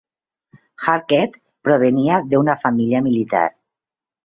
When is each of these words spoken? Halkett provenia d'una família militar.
Halkett 0.85 1.37
provenia 1.69 2.17
d'una 2.33 2.57
família 2.65 3.05
militar. 3.11 3.47